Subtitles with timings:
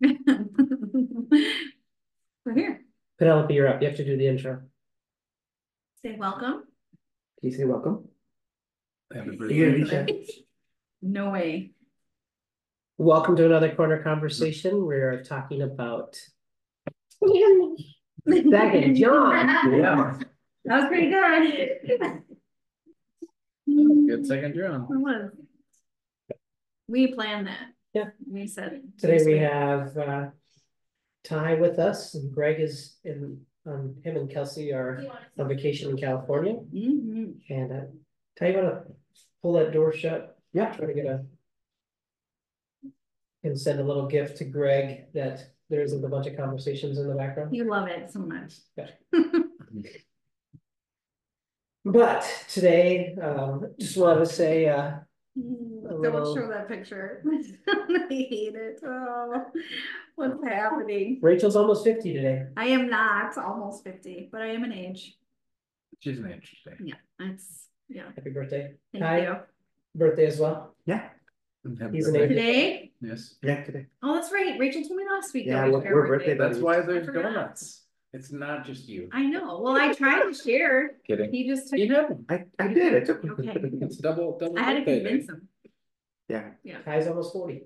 [2.44, 2.80] We're here.
[3.18, 3.82] Penelope, you're up.
[3.82, 4.62] You have to do the intro.
[6.04, 6.64] Say welcome.
[7.40, 8.08] Can you say welcome?
[9.12, 10.44] Happy You're gonna be.
[11.02, 11.72] No way.
[12.98, 14.84] Welcome to another corner conversation.
[14.84, 16.16] We're talking about.
[18.28, 19.48] Second John.
[19.72, 20.18] Yeah,
[20.66, 21.80] That was pretty good.
[23.66, 24.86] good second It John.
[24.90, 25.30] was.
[26.88, 27.68] We planned that.
[27.92, 28.10] Yeah.
[28.30, 28.82] We said.
[28.98, 30.26] Today we have uh.
[31.22, 35.04] Ty with us and Greg is in, um, him and Kelsey are
[35.38, 36.54] on vacation in California.
[36.54, 37.34] Mhm.
[37.50, 37.80] And uh,
[38.38, 38.84] Ty, you wanna
[39.42, 40.38] pull that door shut?
[40.54, 40.72] Yeah.
[40.72, 41.24] Try to get a.
[43.44, 47.06] And send a little gift to Greg that there isn't a bunch of conversations in
[47.06, 47.54] the background.
[47.54, 48.54] You love it so much.
[48.76, 48.88] Yeah.
[51.84, 54.98] But today, um, just wanted to say, uh,
[55.90, 57.22] Don't little- show that picture.
[57.68, 58.80] I hate it.
[58.84, 59.46] Oh,
[60.16, 61.18] what's happening?
[61.20, 62.44] Rachel's almost fifty today.
[62.56, 65.16] I am not almost fifty, but I am an age.
[66.00, 66.86] She's an interesting.
[66.86, 68.74] Yeah, that's, yeah, Happy birthday.
[68.92, 69.20] thank Hi.
[69.22, 69.36] you.
[69.94, 70.74] Birthday as well.
[70.86, 71.08] Yeah,
[71.92, 72.92] He's an Today?
[73.02, 73.86] Yes, yeah, today.
[74.02, 74.58] Oh, that's right.
[74.58, 75.46] Rachel told me last week.
[75.46, 77.82] Yeah, that we we're- share birthday that's why there's donuts.
[78.12, 79.08] It's not just you.
[79.12, 79.60] I know.
[79.60, 80.96] Well, I tried to share.
[81.06, 81.30] Kidding.
[81.30, 82.18] He just took, You know.
[82.28, 83.24] I, I did, I took.
[83.24, 83.52] Okay.
[83.82, 84.58] It's double, double.
[84.58, 85.46] I had to convince him.
[86.30, 87.64] Yeah, Ty's almost forty.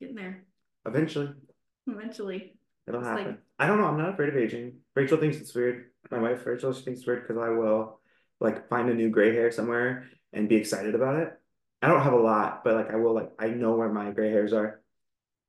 [0.00, 0.44] Getting there
[0.86, 1.30] eventually,
[1.86, 2.56] eventually.
[2.88, 3.38] it'll It's like- happen.
[3.58, 4.78] I don't know, I'm not afraid of aging.
[4.96, 5.90] Rachel thinks it's weird.
[6.10, 8.00] My wife, Rachel, she thinks it's weird because I will
[8.40, 11.32] like find a new gray hair somewhere and be excited about it.
[11.80, 14.30] I don't have a lot, but like I will like, I know where my gray
[14.30, 14.80] hairs are.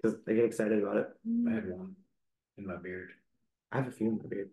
[0.03, 1.07] Cause I get excited about it.
[1.27, 1.49] Mm.
[1.49, 1.95] I had one
[2.57, 3.09] in my beard.
[3.71, 4.49] I have a few in my beard.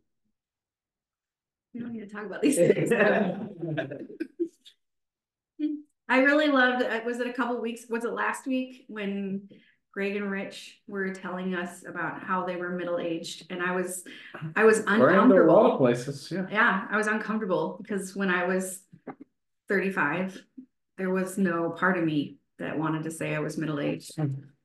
[1.74, 2.90] We don't need to talk about these things.
[6.10, 9.48] I really loved, uh, was it a couple weeks, was it last week when
[9.92, 14.02] Greg and Rich were telling us about how they were middle-aged and I was,
[14.56, 15.76] I was We're in a lot of uncomfortable.
[15.78, 16.46] places, yeah.
[16.50, 18.82] Yeah, I was uncomfortable because when I was
[19.68, 20.42] thirty-five,
[20.98, 24.18] there was no part of me that wanted to say I was middle-aged.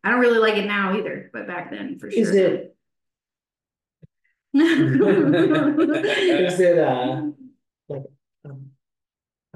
[0.04, 2.20] I don't really like it now either, but back then for sure.
[2.20, 2.76] Is it,
[4.56, 7.24] is it, uh, like.
[7.24, 7.34] A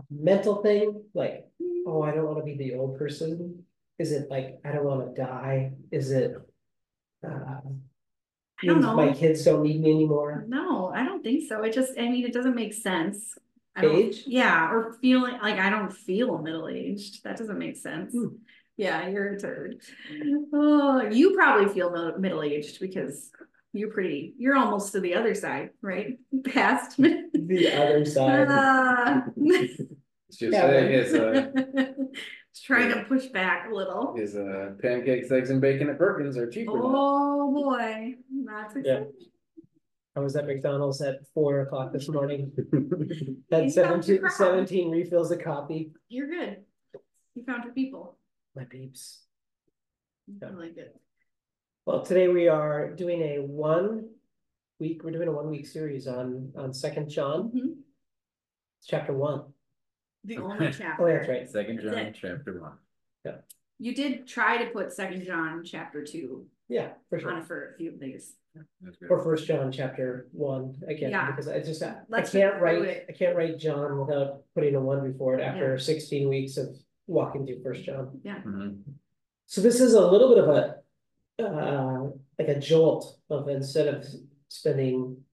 [0.09, 1.45] mental thing, like,
[1.85, 3.63] oh, I don't wanna be the old person?
[3.97, 5.73] Is it like, I don't wanna die?
[5.91, 6.35] Is it?
[7.25, 7.59] Uh.
[8.61, 10.45] I don't means My kids don't need me anymore?
[10.47, 11.63] No, I don't think so.
[11.63, 13.37] It just, I mean, it doesn't make sense.
[13.75, 14.23] I Age?
[14.25, 17.23] Yeah, or feeling like I don't feel middle-aged.
[17.23, 18.13] That doesn't make sense.
[18.13, 18.35] Hmm.
[18.75, 19.81] Yeah, you're a turd.
[20.53, 23.31] Oh, you probably feel middle-aged because
[23.73, 26.17] you're pretty, you're almost to the other side, right?
[26.45, 26.97] Past.
[26.97, 28.47] The other side.
[28.49, 29.23] Ah.
[30.41, 31.93] It's just, Yeah, but- is uh
[32.53, 34.15] Just trying to push back a little.
[34.17, 36.73] is uh pancakes, eggs and bacon at Perkins are cheaper.
[36.73, 36.81] now.
[36.83, 39.03] Oh, boy, that's Yeah.
[40.15, 42.51] I was at McDonald's at four o'clock this morning.
[43.51, 45.91] Had You 17 17 refills of coffee.
[46.09, 46.57] You're good.
[47.35, 48.17] You found your people.
[48.55, 49.21] My peeps.
[50.41, 50.55] I Yeah.
[50.55, 50.95] like it.
[51.85, 54.09] Well, today we are doing a one
[54.79, 57.75] week, we're doing a one week series on, on Second John, Mhm.
[58.85, 59.53] chapter one.
[60.25, 61.13] The only Oh, chapter.
[61.17, 61.49] that's right.
[61.49, 62.17] Second John, it.
[62.19, 62.73] chapter one.
[63.25, 63.35] Yeah.
[63.79, 67.37] You did try to put Second John chapter two Yeah, for on sure.
[67.37, 68.35] it for a few of these.
[68.81, 68.97] That's.
[69.09, 71.29] Or First John, chapter one, again, Yeah.
[71.31, 73.05] because I just, I Let's can't write, it.
[73.07, 75.77] I can't write John without putting a one before it after Yeah.
[75.81, 76.75] sixteen weeks of
[77.07, 78.19] walking through First John.
[78.25, 78.81] Mhm.
[79.45, 84.05] So this is a little bit of a, uh, like a jolt of instead of
[84.49, 85.23] spending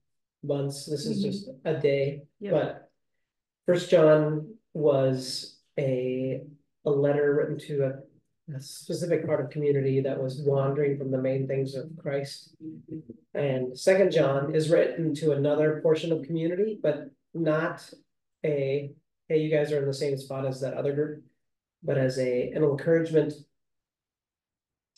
[0.43, 1.23] months, this is Mhm.
[1.31, 2.51] just a day, Yeah.
[2.51, 2.83] but.
[3.65, 6.41] First John was a,
[6.85, 11.17] a letter written to a, a specific part of community that was wandering from the
[11.17, 12.55] main things of Christ.
[13.33, 17.89] And Second John is written to another portion of community, but not
[18.45, 18.91] a,
[19.27, 21.23] hey, you guys are in the same spot as that other group.
[21.83, 23.33] But as a, an encouragement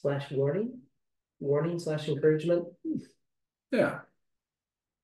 [0.02, 0.80] slash warning,
[1.40, 2.66] warning slash encouragement,
[3.72, 4.00] Yeah,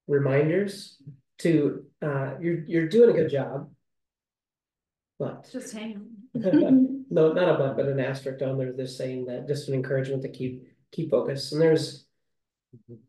[0.07, 0.97] reminders
[1.39, 3.69] to, uh, you're, you're doing a good job.
[5.17, 6.07] But, Just hang.
[6.35, 7.05] On.
[7.09, 10.23] No, not a but, but an asterisk on there, they're saying that just an encouragement
[10.23, 12.05] to keep, keep focused, and there's.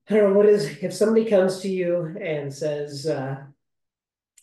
[0.09, 3.37] I don't know, what is, if somebody comes to you and says, uh.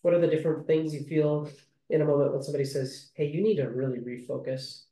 [0.01, 1.50] What are the different things you feel
[1.89, 4.83] in a moment when somebody says, hey, you need to really refocus?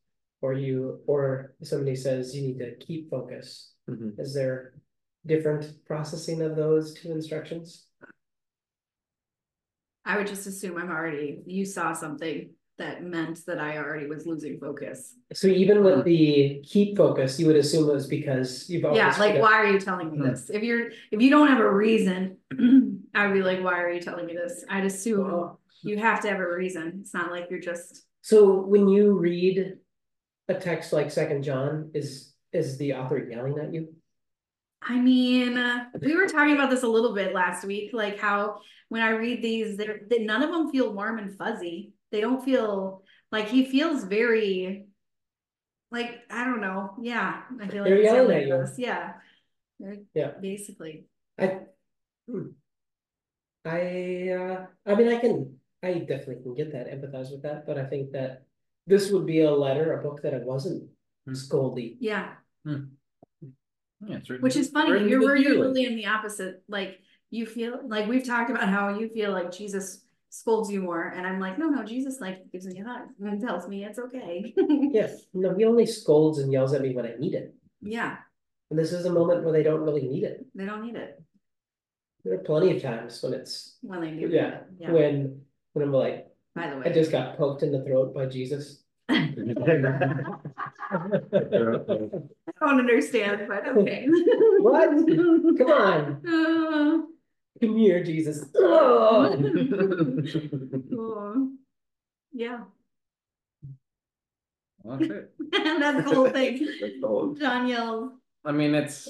[0.42, 4.18] Or you, or somebody says you need to keep focus, Mhm.
[4.20, 4.74] is there
[5.26, 7.88] different processing of those two instructions?
[10.06, 12.52] I would just assume I'm already, you saw something
[12.82, 15.16] that meant that I already was losing focus.
[15.34, 18.98] So even with the keep focus, you would assume it was because you've always.
[18.98, 20.24] Yeah, like, why are you telling me Hmm.
[20.30, 20.50] this?
[20.50, 22.38] If you're, if you don't have a reason,
[23.16, 24.66] I'd be like, why are you telling me this?
[24.70, 27.00] I'd assume you have to have a reason.
[27.02, 29.78] It's not like you're just, So when you read
[30.50, 33.94] a text like Second John, is is the author yelling at you?
[34.82, 38.60] I mean, uh, we were talking about this a little bit last week, like how
[38.90, 41.94] when I read these, they're, that none of them feel warm and fuzzy.
[42.12, 44.86] They don't feel like he feels very
[45.92, 46.96] like, I don't know.
[47.02, 48.86] Yeah, I feel like They're he's yelling yelling at you.
[48.86, 49.14] Yeah.
[49.80, 50.32] They're- Yeah.
[50.42, 51.06] Basically.
[51.40, 51.60] I.
[52.30, 52.48] hmm.
[53.66, 57.78] I uh, I mean, I can, I definitely can get that, empathize with that, but
[57.78, 58.44] I think that.
[58.88, 60.90] This would be a letter, a book that it wasn't
[61.28, 61.34] Hmm.
[61.34, 61.98] scoldy.
[62.00, 62.34] Yeah.
[62.66, 67.00] Yeah, Which is funny, you're to we're usually in the opposite, like,
[67.30, 71.28] you feel, like, we've talked about how you feel like Jesus scolds you more, and
[71.28, 74.54] I'm like, no, no, Jesus like gives me a hug and tells me it's okay.
[74.92, 78.16] Yes, no, he only scolds and yells at me when I need it, Yeah,
[78.70, 80.46] and this is a moment where they don't really need it.
[80.56, 81.22] they don't need it
[82.24, 84.28] There are plenty of times when it's, when they do.
[84.30, 85.42] yeah, Yeah, when,
[85.74, 88.84] when I'm like, by the way, I just got poked in the throat by Jesus.
[89.10, 89.18] I
[92.60, 94.08] don't understand, but okay.
[94.60, 94.90] What?
[95.58, 97.06] Come on, Uh,
[97.60, 98.46] come here, Jesus.
[100.94, 101.52] Oh.
[102.34, 102.62] Yeah,
[104.86, 105.34] That's it.
[105.52, 106.66] that's the whole thing.
[106.80, 108.12] That's the whole- John yells,
[108.46, 109.10] I mean, it's,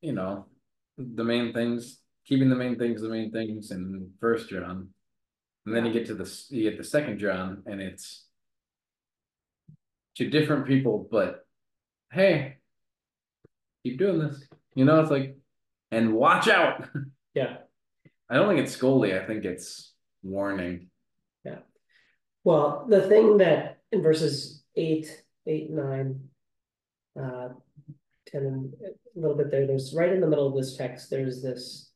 [0.00, 0.46] you know,
[0.96, 4.88] the main things, keeping the main things, the main things in first John.
[5.66, 8.26] And then you get to this, you get the second John and it's.
[10.16, 11.46] To different people, but
[12.10, 12.56] hey.
[13.84, 14.42] Keep doing this,
[14.74, 15.36] you know, it's like,
[15.90, 16.88] and watch out.
[17.34, 17.56] Yeah,
[18.32, 19.92] I don't think it's scoldy, I think it's
[20.22, 20.88] warning.
[21.44, 21.58] Yeah.
[22.44, 25.06] Well, the thing that in verses eight,
[25.46, 26.28] eight, nine.
[27.14, 27.50] Uh,
[28.26, 31.42] ten and a little bit there, there's right in the middle of this text, there's
[31.42, 31.90] this.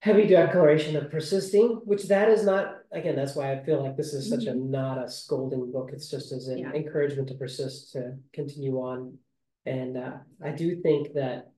[0.00, 4.12] Heavy declaration of persisting, which that is not, again, that's why I feel like this
[4.12, 6.72] is such a not a scolding book, it's just as an Yeah.
[6.72, 9.16] encouragement to persist, to continue on.
[9.64, 11.50] And uh, I do think that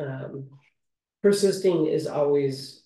[0.00, 0.50] um
[1.22, 2.83] persisting is always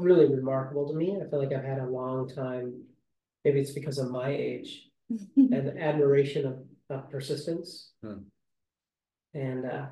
[0.00, 1.16] really remarkable to me.
[1.20, 2.82] I feel like I've had a long time.
[3.44, 4.88] Maybe it's because of my age
[5.36, 6.58] and admiration of,
[6.88, 7.92] of persistence.
[8.02, 8.22] Hmm.
[9.34, 9.86] And uh,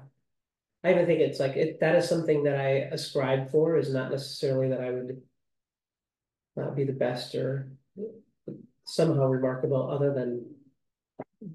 [0.85, 4.11] I even think it's like it, that is something that I ascribe for is not
[4.11, 5.23] necessarily that I would.
[6.57, 7.71] Not be the best or
[8.85, 10.45] somehow remarkable other than.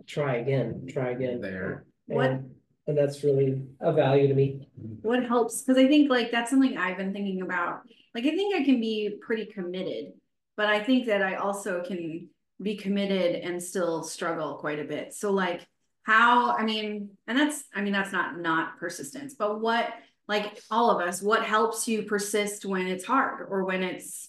[0.08, 1.42] Try again, try again.
[1.42, 1.84] There.
[2.06, 2.42] What-
[2.88, 4.68] And, that's really a value to me.
[5.01, 7.81] what helps, cause I think like that's something I've been thinking about,
[8.13, 10.13] like, I think I can be pretty committed.
[10.56, 12.30] But I think that I also can
[12.62, 15.65] be committed and still struggle quite a bit, so like.
[16.06, 19.88] How, I mean, and that's, I mean, that's not not persistence, but what,
[20.27, 24.27] like, all of us, what helps you persist when it's hard or when it's.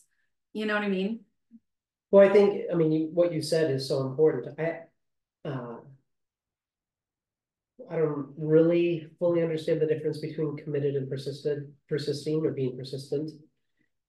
[0.52, 1.24] You know what I mean?
[2.12, 4.54] Well, I think, I mean, you- what you said is so important.
[4.56, 4.82] I.
[7.90, 13.30] I don't really fully understand the difference between committed and persisted, persisting or being persistent.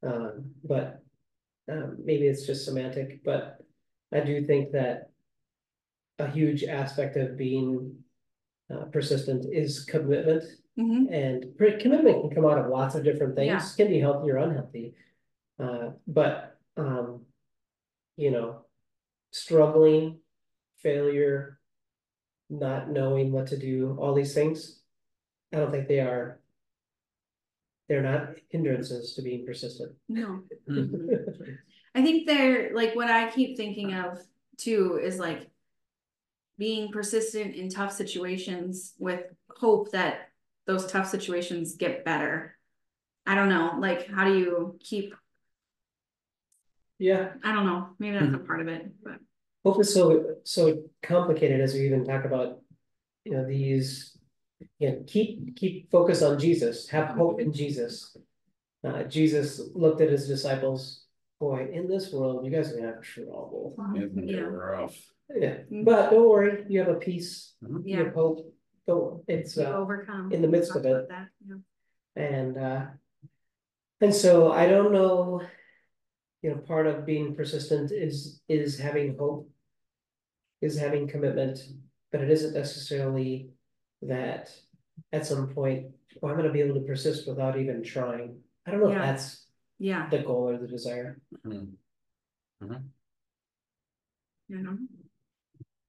[0.04, 1.04] Um, but,
[1.70, 3.60] um, maybe it's just semantic, but
[4.12, 5.10] I do think that.
[6.18, 8.06] A huge aspect of being,
[8.70, 10.46] uh, persistent is commitment.
[10.78, 11.12] Mhm.
[11.12, 13.60] And pre- commitment can come out of lots of different Yeah.
[13.60, 14.96] things, can be healthy or unhealthy.
[15.60, 17.26] Uh, but, um.
[18.18, 18.66] You know,
[19.32, 20.22] struggling,
[20.78, 21.60] failure.
[22.50, 24.80] Not knowing what to do, all these things.
[25.54, 26.40] I don't think they are.
[27.88, 29.94] They're not hindrances to being persistent.
[30.10, 30.44] No.
[30.68, 30.96] Hmm.
[31.94, 34.20] I think they're like what I keep thinking of
[34.58, 35.50] too is like
[36.58, 40.30] being persistent in tough situations with hope that
[40.68, 42.58] those tough situations get better.
[43.26, 45.16] I don't know, like how do you keep,
[47.00, 49.20] Yeah, I don't know, maybe that's a part of it, but
[49.66, 52.60] hope is so, so complicated as we even talk about.
[53.26, 54.16] You know, these,
[54.78, 58.16] you know, keep, keep focus on Jesus, have hope in Jesus.
[58.88, 61.06] Uh, Jesus looked at his disciples,
[61.40, 63.76] boy, in this world, you guys are gonna have trouble.
[63.96, 64.96] Isn't it yeah, rough?
[65.36, 68.04] Yeah, but don't worry, you have a peace, you yeah.
[68.04, 68.54] have hope,
[68.86, 70.32] don't, it's, uh, overcome.
[70.32, 71.10] in the midst of it.
[71.10, 71.56] that, yeah.
[72.16, 72.86] And uh.
[74.02, 75.42] And so I don't know.
[76.42, 79.50] You know, part of being persistent is is having hope.
[80.62, 81.60] Is having commitment,
[82.12, 83.50] but it isn't necessarily
[84.02, 84.50] that
[85.12, 85.88] at some point,
[86.22, 88.40] well, I'm gonna be able to persist without even trying.
[88.66, 89.06] I don't know if Yeah.
[89.06, 89.46] that's
[89.78, 91.20] Yeah, the goal or the desire.
[91.44, 91.66] Hmm.
[94.48, 94.78] You know?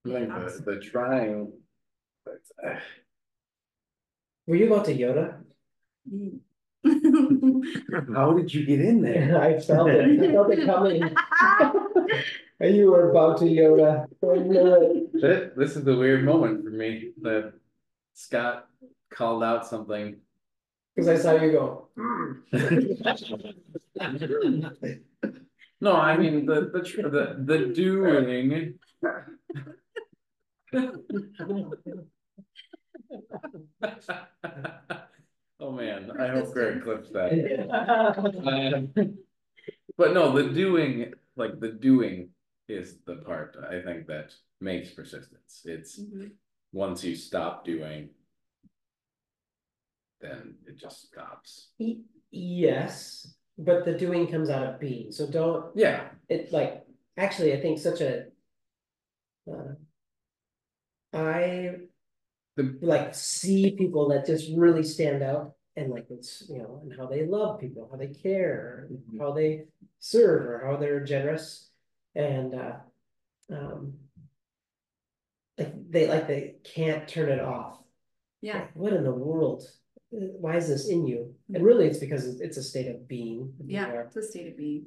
[0.07, 1.53] I think the, the trying.
[2.25, 2.81] but, uh,
[4.47, 5.43] Were you about to Yoda?
[6.13, 6.41] Mm.
[8.15, 9.41] How did you get in there?
[9.47, 11.15] I felt it, I felt it coming.
[12.59, 14.07] And you were about to Yoda.
[14.23, 15.13] I knew it.
[15.13, 17.53] This, this is the weird moment for me that
[18.15, 18.67] Scott
[19.13, 20.17] called out something.
[20.97, 21.89] Cause I saw you go.
[25.79, 28.79] No, I mean, the, the, the, the doing.
[35.59, 37.33] Oh, man, I hope Greg clips that.
[38.97, 39.03] Uh,
[39.99, 42.29] But no, the doing, like the doing
[42.69, 45.63] is the part I think that makes persistence.
[45.65, 46.33] It's Mhm.
[46.73, 48.11] once you stop doing.
[50.21, 51.73] Then it just stops.
[52.31, 57.61] Yes, but the doing comes out of being, so don't, Yeah, it like, actually, I
[57.61, 58.33] think such a.
[59.51, 59.75] uh,
[61.13, 61.77] I
[62.57, 66.93] the, like see people that just really stand out and like it's, you know, and
[66.99, 69.19] how they love people, how they care, and Mhm.
[69.21, 69.67] how they
[69.99, 71.66] serve or how they're generous
[72.17, 72.77] and uh.
[73.51, 73.95] Um.
[75.59, 77.79] Like they like they can't turn it off.
[78.43, 79.63] Yeah, Like, What in the world?
[80.13, 81.35] Uh, Why is this in you?
[81.53, 83.55] And really, it's because it's- it's a state of being.
[83.65, 84.87] yeah, where- it's a state of being.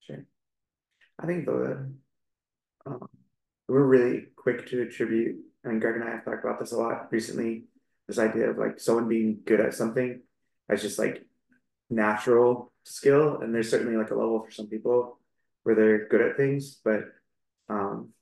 [0.00, 0.26] Sure.
[1.18, 1.90] I think the,
[2.84, 3.08] um,
[3.68, 7.10] we're really quick to attribute, and Greg and I have talked about this a lot
[7.10, 7.64] recently.
[8.06, 10.22] This idea of like someone being good at something
[10.68, 11.24] as just like
[11.88, 15.18] natural skill, and there's certainly like a level for some people
[15.66, 17.02] where they're good at things, but
[17.68, 18.14] um.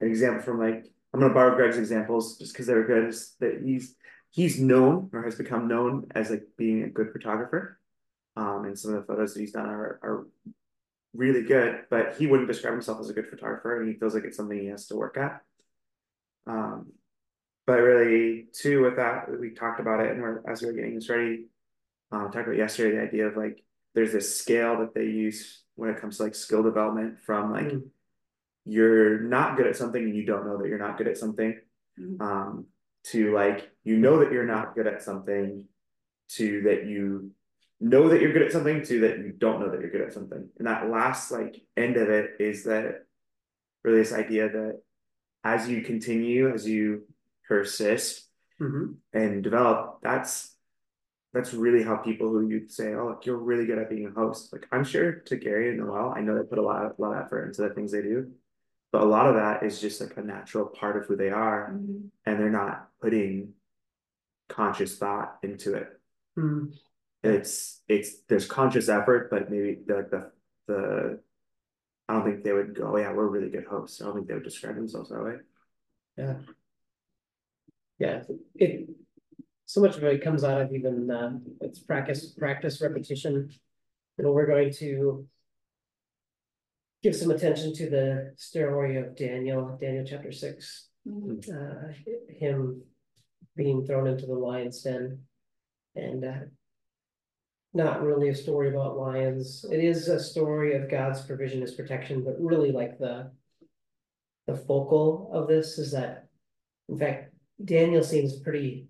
[0.00, 0.84] An example from like,
[1.14, 3.94] I'm gonna borrow Greg's examples just because they were good, is that he's
[4.32, 7.78] he's known or has become known as like being a good photographer.
[8.34, 10.26] Um, and some of the photos that he's done are are
[11.14, 14.24] really good, but he wouldn't describe himself as a good photographer, and he feels like
[14.24, 15.40] it's something he has to work at.
[16.48, 16.92] Um,
[17.64, 20.96] but really, too, with that, we talked about it, and we're as we were getting
[20.96, 21.46] this ready,
[22.10, 23.62] um, talked about yesterday the idea of like
[23.94, 27.66] there's this scale that they use when it comes to like skill development from like
[27.66, 27.88] Mm.
[28.64, 31.58] you're not good at something and you don't know that you're not good at something,
[31.98, 32.20] Mhm.
[32.20, 32.66] um,
[33.04, 35.66] to like you know that you're not good at something,
[36.30, 37.32] to that you
[37.80, 40.12] know that you're good at something to that you don't know that you're good at
[40.12, 40.48] something.
[40.58, 43.04] And that last like end of it is that
[43.82, 44.80] really this idea that
[45.42, 47.08] as you continue, as you
[47.48, 48.30] persist
[48.60, 48.98] Mhm.
[49.12, 50.56] and develop, that's
[51.32, 54.10] that's really how people who you'd say, oh, look, you're really good at being a
[54.10, 54.52] host.
[54.52, 57.16] Like I'm sure to Gary and Noel, I know they put a lot, a lot
[57.16, 58.32] of effort into the things they do.
[58.92, 61.70] But a lot of that is just like a natural part of who they are,
[61.72, 62.10] Mhm.
[62.26, 63.54] and they're not putting
[64.48, 65.98] conscious thought into it
[66.38, 66.74] Mm.
[67.22, 70.32] it's it's there's conscious effort, but maybe the like the
[70.66, 71.22] the
[72.08, 74.00] I don't think they would go, "Oh, yeah, we're really good hosts.
[74.00, 75.36] I don't think they would describe themselves that way.
[76.16, 76.40] Yeah.
[77.98, 78.24] Yeah,
[78.56, 78.88] it,
[79.72, 83.50] so much of it comes out of even, uh, it's practice, practice repetition.
[84.18, 85.26] You know, we're going to.
[87.02, 91.48] Give some attention to the story of Daniel, Daniel chapter six, Mhm.
[91.50, 91.92] uh,
[92.28, 92.82] him
[93.56, 95.26] being thrown into the lion's den.
[95.94, 96.44] And, uh.
[97.74, 99.64] Not really a story about lions.
[99.64, 103.32] It is a story of God's provision, his protection, but really like the.
[104.46, 106.28] The focal of this is that,
[106.88, 107.32] in fact,
[107.64, 108.88] Daniel seems pretty.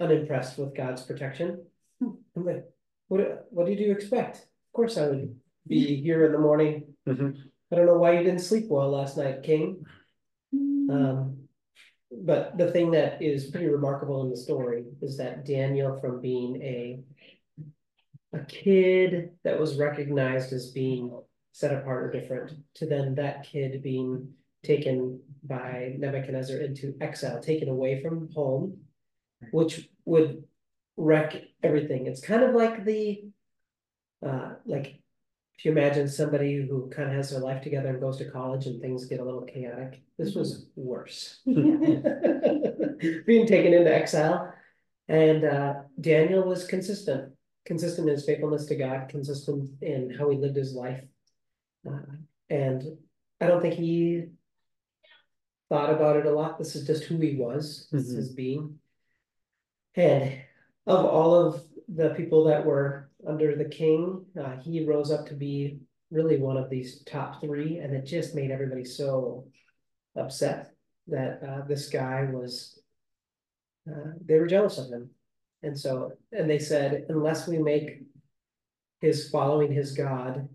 [0.00, 1.64] Unimpressed with God's protection.
[2.00, 2.10] Hmm.
[2.34, 2.64] I'm like,
[3.08, 4.36] what, what did you expect?
[4.38, 6.94] Of course I would be here in the morning.
[7.06, 7.36] Mhm.
[7.70, 9.84] I don't know why you didn't sleep well last night, King.
[10.52, 11.36] Um,
[12.10, 16.62] but the thing that is pretty remarkable in the story is that Daniel from being
[16.62, 17.00] a.
[18.32, 21.10] A kid that was recognized as being
[21.50, 27.68] set apart or different, to then that kid being taken by Nebuchadnezzar into exile, taken
[27.68, 28.78] away from home.
[29.50, 30.44] Which would
[30.96, 33.24] wreck everything, it's kind of like the.
[34.24, 34.96] Uh, like.
[35.58, 38.64] If you imagine somebody who kind of has their life together and goes to college
[38.64, 41.40] and things get a little chaotic, this was worse.
[41.44, 42.02] Being
[43.46, 44.54] taken into exile.
[45.08, 47.34] And uh, Daniel was consistent,
[47.66, 51.04] consistent in his faithfulness to God, consistent in how he lived his life.
[51.86, 51.98] Uh,
[52.48, 52.96] and
[53.38, 54.28] I don't think he
[55.68, 56.58] thought about it a lot.
[56.58, 58.16] This is just who he was, this is Mhm.
[58.16, 58.78] his being.
[59.96, 60.40] And
[60.86, 65.34] of all of the people that were under the king, uh, he rose up to
[65.34, 65.78] be
[66.10, 69.46] really one of these top three, and it just made everybody so
[70.16, 70.72] upset
[71.08, 72.78] that uh, this guy was.
[73.90, 75.10] Uh, they were jealous of him,
[75.62, 78.02] and so, and they said, unless we make
[79.00, 80.48] his following his God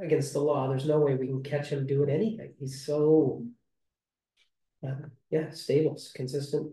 [0.00, 3.44] against the law, there's no way we can catch him doing anything, he's so.
[4.86, 6.70] Uh, yeah, stable, consistent.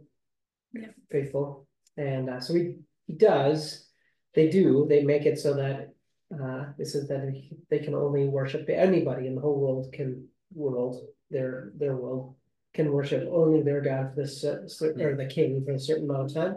[0.73, 0.87] Yeah.
[1.09, 1.65] Faithful,
[2.01, 2.63] and uh, so he,
[3.07, 3.87] he does,
[4.35, 5.89] they do, they make it so that.
[6.31, 7.23] Uh, this is that
[7.69, 10.95] they can only worship, anybody in the whole world can, world,
[11.29, 12.35] their, their world.
[12.73, 14.65] Can worship only their God for this, cer-
[15.03, 16.55] or the king for a certain amount of time.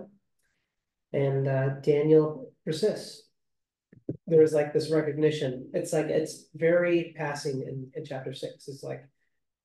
[1.13, 3.25] And uh, Daniel persists
[4.27, 8.83] there is like this recognition, it's like, it's very passing in, in chapter six, it's
[8.83, 9.03] like.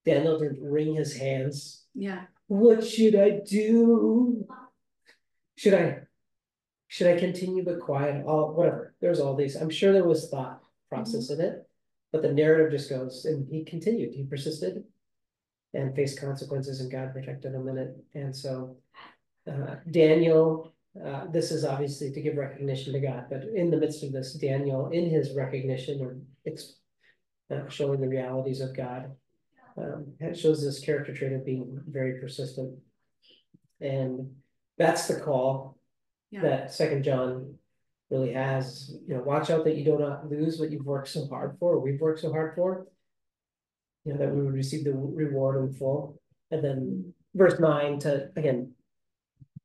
[0.05, 4.47] Daniel didn't wring his hands, Yeah, what should I do?
[5.59, 5.97] Should I?
[6.87, 10.61] Should I continue but quiet, all, whatever, there's all these, I'm sure there was thought
[10.87, 11.67] process in it.
[12.13, 14.85] But the narrative just goes, and he continued, he persisted.
[15.73, 18.77] And faced consequences and God protected him in it, and so.
[19.45, 20.73] Uh, Daniel,
[21.05, 24.33] uh, this is obviously to give recognition to God, but in the midst of this,
[24.33, 26.17] Daniel, in his recognition or.
[26.45, 26.77] It's
[27.51, 29.11] uh, showing the realities of God.
[29.77, 32.79] Um, it shows this character trait of being very persistent.
[33.81, 34.31] And
[34.79, 35.77] that's the call
[36.31, 37.55] yeah, that Second John
[38.09, 41.27] really has, you know, watch out that you do not lose what you've worked so
[41.27, 42.87] hard for, we've worked so hard for.
[44.05, 46.19] You know, that we would receive the reward in full,
[46.49, 48.71] and then verse nine to, again.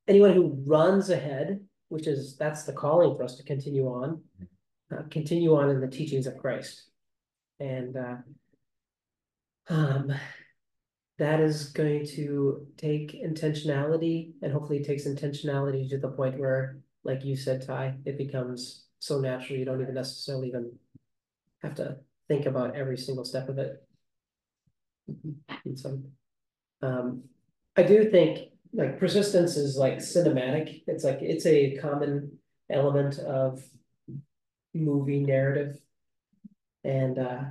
[0.07, 4.21] Anyone who runs ahead, which is, that's the calling for us to continue on.
[4.93, 6.91] Uh, continue on in the teachings of Christ.
[7.59, 8.17] And uh.
[9.71, 10.13] Um.
[11.19, 16.79] That is going to take intentionality and hopefully it takes intentionality to the point where,
[17.05, 20.73] like you said, Ty, it becomes so natural, you don't even necessarily even.
[21.63, 21.97] Have to
[22.29, 23.83] think about every single step of it.
[25.77, 26.03] So.
[26.83, 27.23] Um,
[27.77, 32.39] I do think like persistence is like cinematic, it's like, it's a common
[32.71, 33.63] element of.
[34.77, 35.79] Movie narrative.
[36.83, 37.45] And uh.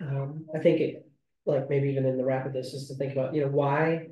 [0.00, 1.08] Um, I think it,
[1.46, 4.08] like maybe even in the wrap of this is to think about, you know, why.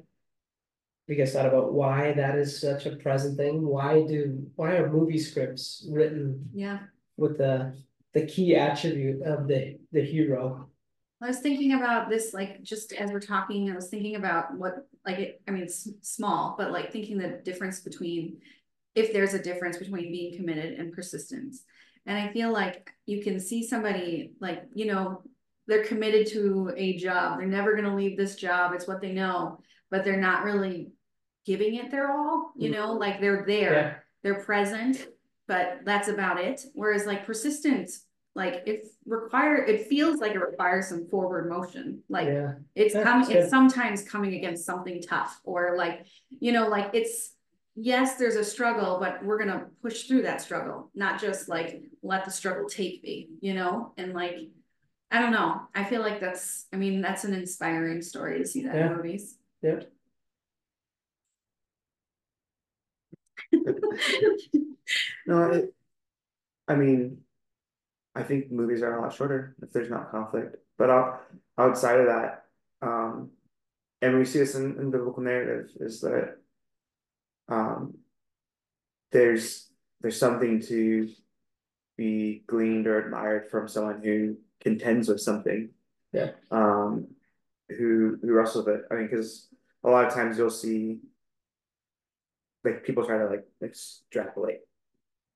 [1.09, 4.90] we guys thought about why that is such a present thing, why do, why are
[4.90, 6.79] movie scripts written yeah.
[7.16, 7.77] with the,
[8.14, 10.68] the key attribute of the, the hero?
[11.21, 14.87] I was thinking about this, like, just as we're talking, I was thinking about what,
[15.07, 18.38] like, it, I mean, it's small, but like thinking the difference between.
[18.95, 21.62] If there's a difference between being committed and persistence.
[22.05, 25.23] And I feel like you can see somebody like, you know,
[25.66, 29.59] they're committed to a job, they're never gonna leave this job, it's what they know,
[29.90, 30.92] but they're not really.
[31.44, 32.75] Giving it their all, you mm.
[32.75, 35.09] know, like they're there, Yeah, they're present,
[35.48, 36.61] but that's about it.
[36.72, 42.29] Whereas like persistence, like it's require, it feels like it requires some forward motion, like
[42.29, 47.35] yeah, it's coming, it's sometimes coming against something tough or like, you know, like it's.
[47.75, 52.25] Yes, there's a struggle, but we're gonna push through that struggle, not just like let
[52.25, 54.37] the struggle take me, you know, and like.
[55.12, 58.62] I don't know, I feel like that's, I mean, that's an inspiring story to see
[58.62, 59.37] that in movies.
[59.61, 59.81] yeah,
[65.27, 65.75] No, it,
[66.66, 67.18] I mean.
[68.14, 71.22] I think movies are a lot shorter if there's not conflict, but out,
[71.59, 72.44] outside of that,
[72.83, 73.31] um.
[74.03, 76.38] And we see this in, in biblical narrative is that.
[77.48, 77.98] Um.
[79.12, 79.68] There's,
[80.01, 81.09] there's something to.
[81.98, 85.70] Be gleaned or admired from someone who contends with something.
[86.12, 86.31] Yeah.
[86.51, 87.09] Um,
[87.68, 89.48] who, who wrestles with it, I mean, cause
[89.83, 91.01] a lot of times you'll see.
[92.64, 94.61] Like people try to like extrapolate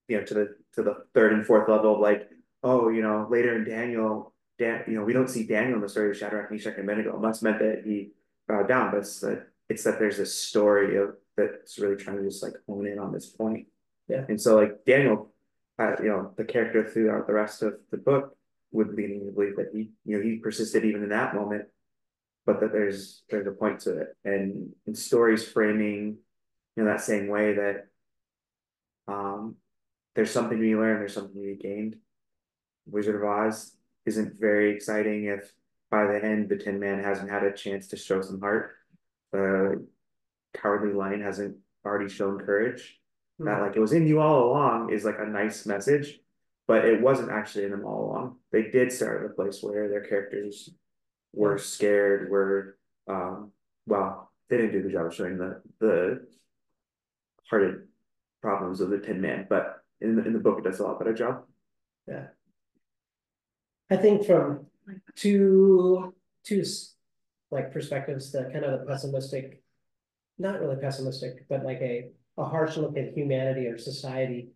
[0.09, 2.29] you know, to the to the third and fourth level of like,
[2.63, 5.89] oh, you know, later in Daniel, Dan, you know, we don't see Daniel in the
[5.89, 7.17] story of Shadrach, Meshach, and Abednego.
[7.17, 8.13] It must meant that he
[8.49, 12.23] bowed down, but it's that it's that there's this story of that's really trying to
[12.23, 13.67] just like hone in on this point.
[14.09, 14.25] Yeah.
[14.29, 15.33] And so like Daniel,
[15.79, 18.37] uh, you know, the character throughout the rest of the book
[18.73, 21.67] would lead me to believe that he, you know, he persisted even in that moment,
[22.45, 26.19] but that there's there's a point to it, and in stories framing,
[26.77, 27.87] you know, that same way that.
[29.09, 29.57] Um,
[30.17, 31.97] there's something to be learned, there's something to be gained.
[32.87, 33.73] Wizard of Oz
[34.07, 35.53] isn't very exciting if
[35.91, 38.77] by the end the Tin Man hasn't had a chance to show some heart.
[39.33, 39.87] The
[40.55, 42.99] Cowardly Lion hasn't already shown courage.
[43.39, 46.19] That like it was in you all along is like a nice message,
[46.67, 48.37] but it wasn't actually in them all along.
[48.53, 50.71] They did start at a place where their characters
[51.33, 53.53] were scared, were um
[53.87, 56.27] well, they didn't do the job of showing the the
[57.49, 57.87] hearted
[58.43, 60.99] problems of the Tin Man, but in the in the book it does a lot
[60.99, 61.45] better job.
[62.09, 62.27] Yeah,
[63.91, 64.67] I think from
[65.15, 66.65] two, two
[67.51, 69.63] like perspectives, the kind of the pessimistic.
[70.39, 74.51] Not really pessimistic, but like a, a harsh look at humanity or society.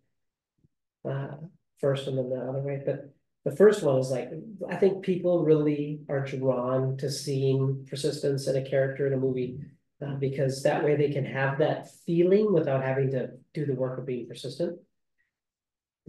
[1.03, 1.37] Uh,
[1.81, 3.11] first and then the other way, but
[3.43, 4.29] The first one is like,
[4.69, 9.59] I think people really are drawn to seeing persistence in a character in a movie.
[10.03, 13.99] Uh, because that way they can have that feeling without having to do the work
[13.99, 14.79] of being persistent.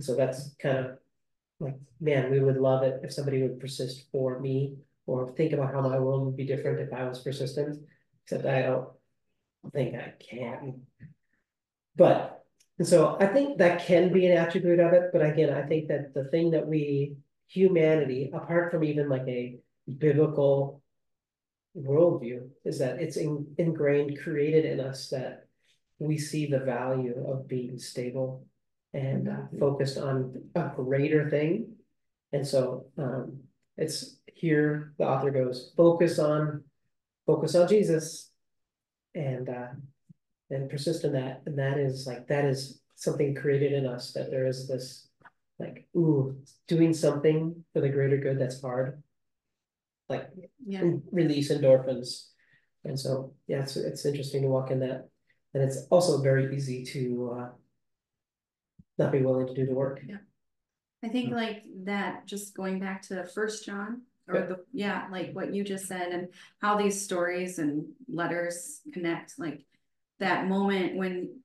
[0.01, 0.87] So that's kind of
[1.61, 4.77] like, man, we would love it if somebody would persist for me.
[5.07, 7.85] Or think about how my world would be different if I was persistent,
[8.25, 8.89] except I don't
[9.75, 10.83] think I can.
[11.95, 12.42] But,
[12.83, 15.87] and so I think that can be an attribute of it, but again, I think
[15.87, 17.15] that the thing that we,
[17.47, 19.57] humanity, apart from even like a
[19.99, 20.81] biblical.
[21.75, 25.47] Worldview is that it's in- ingrained, created in us that
[25.99, 28.45] we see the value of being stable.
[28.95, 31.77] And uh, focused on a greater thing.
[32.35, 33.39] And so um,
[33.79, 36.65] it's here, the author goes, focus on,
[37.27, 38.31] focus on Jesus.
[39.15, 39.69] And uh,
[40.53, 44.31] and persist in that, and that is like, that is something created in us, that
[44.31, 45.09] there is this.
[45.59, 46.37] Like, ooh,
[46.67, 49.03] doing something for the greater good that's hard.
[50.09, 50.29] Like,
[50.65, 52.29] Yeah, release endorphins.
[52.85, 55.09] And so, yeah, it's it's interesting to walk in that,
[55.55, 57.49] and it's also very easy to uh.
[58.99, 60.03] Not be willing to do the work.
[60.07, 60.19] Yeah.
[61.03, 64.03] I think like that, just going back to First John.
[64.29, 64.47] Or Yeah.
[64.47, 66.29] the, yeah, like what you just said and
[66.61, 69.65] how these stories and letters connect, like
[70.23, 71.39] that moment when.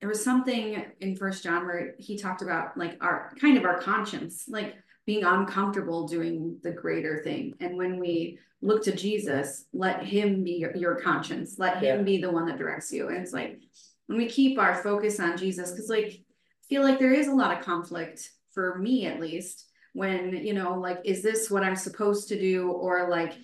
[0.00, 3.82] There was something in First John where he talked about like our, kind of our
[3.82, 7.52] conscience, like being uncomfortable doing the greater thing.
[7.60, 11.96] And when we look to Jesus, let him be your, your conscience, let Yeah.
[11.96, 13.08] him be the one that directs you.
[13.08, 13.60] And it's like,
[14.06, 17.34] when we keep our focus on Jesus, because like, I feel like there is a
[17.34, 21.76] lot of conflict for me at least, when, you know, like, is this what I'm
[21.76, 22.70] supposed to do?
[22.72, 23.34] Or like,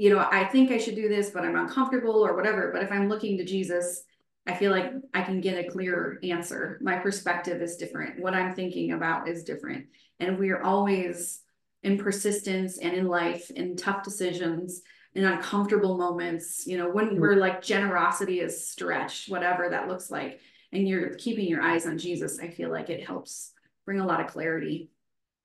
[0.00, 2.70] you know, I think I should do this, but I'm uncomfortable or whatever.
[2.72, 4.02] But if I'm looking to Jesus,
[4.46, 6.78] I feel like I can get a clearer answer.
[6.80, 8.18] My perspective is different.
[8.18, 9.88] What I'm thinking about is different.
[10.18, 11.42] And we are always
[11.82, 14.80] in persistence and in life, in tough decisions,
[15.14, 17.20] in uncomfortable moments, you know, when mm-hmm.
[17.20, 20.40] we're like generosity is stretched, whatever that looks like.
[20.72, 23.52] And you're keeping your eyes on Jesus, I feel like it helps
[23.84, 24.88] bring a lot of clarity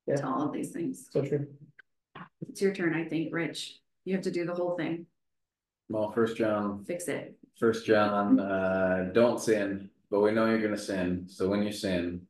[0.08, 0.16] Yeah.
[0.16, 1.10] to all of these things.
[1.12, 1.48] So true.
[2.48, 3.82] It's your turn, I think, Rich.
[4.06, 5.08] You have to do the whole thing,
[5.90, 7.36] Well, first John, fix it.
[7.60, 12.28] first John, uh, don't sin, but we know you're gonna sin, so when you sin.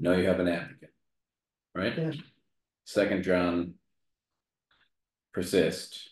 [0.00, 0.92] Know you have an advocate.
[1.74, 1.98] Right?
[1.98, 2.12] Yeah.
[2.84, 3.74] Second John.
[5.34, 6.10] Persist,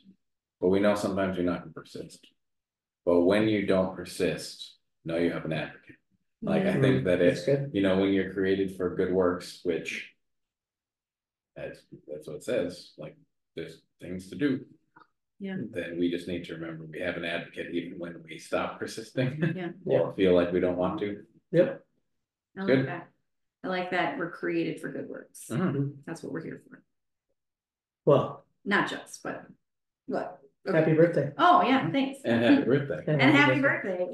[0.61, 2.27] but we know sometimes you're not gonna persist.
[3.05, 5.97] But when you don't persist, know you have an advocate.
[6.43, 7.71] Like, I think that That's it, good.
[7.73, 10.13] you know, when you're created for good works, which.
[11.57, 13.17] That's, that's what it says, like,
[13.57, 14.61] there's things to do.
[15.39, 15.57] Yeah.
[15.71, 19.39] Then we just need to remember we have an advocate even when we stop persisting.
[19.57, 19.69] Yeah.
[20.01, 21.23] Or feel like we don't want to.
[21.53, 21.85] Yep.
[22.57, 22.87] I like Good.
[22.89, 23.09] that.
[23.65, 25.45] I like that we're created for good works.
[25.51, 25.97] Mhm.
[26.07, 26.83] That's what we're here for.
[28.05, 29.45] Well, Not just, but
[30.07, 30.39] what?
[30.67, 30.79] Okay.
[30.79, 31.33] happy birthday.
[31.39, 32.21] Oh, yeah, thanks.
[32.25, 33.05] And happy birthday.
[33.07, 34.07] And happy birthday.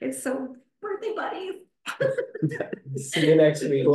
[0.00, 1.54] It's so birthday buddies.
[3.12, 3.84] See you next week.
[3.86, 3.92] Glad